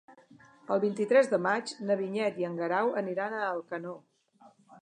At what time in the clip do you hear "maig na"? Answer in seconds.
1.47-1.99